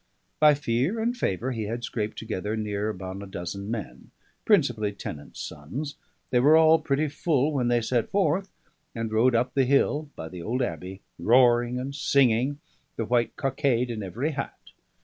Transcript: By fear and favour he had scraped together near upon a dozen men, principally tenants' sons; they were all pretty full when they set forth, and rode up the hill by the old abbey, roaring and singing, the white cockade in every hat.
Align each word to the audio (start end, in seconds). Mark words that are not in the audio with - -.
By 0.39 0.55
fear 0.55 0.99
and 0.99 1.15
favour 1.15 1.51
he 1.51 1.65
had 1.65 1.83
scraped 1.83 2.17
together 2.17 2.57
near 2.57 2.89
upon 2.89 3.21
a 3.21 3.27
dozen 3.27 3.69
men, 3.69 4.09
principally 4.45 4.93
tenants' 4.93 5.39
sons; 5.39 5.95
they 6.31 6.39
were 6.39 6.57
all 6.57 6.79
pretty 6.79 7.07
full 7.07 7.51
when 7.53 7.67
they 7.67 7.81
set 7.83 8.09
forth, 8.09 8.49
and 8.95 9.11
rode 9.13 9.35
up 9.35 9.53
the 9.53 9.65
hill 9.65 10.09
by 10.15 10.27
the 10.27 10.41
old 10.41 10.63
abbey, 10.63 11.01
roaring 11.19 11.77
and 11.79 11.93
singing, 11.93 12.57
the 12.95 13.05
white 13.05 13.35
cockade 13.35 13.91
in 13.91 14.01
every 14.01 14.31
hat. 14.31 14.71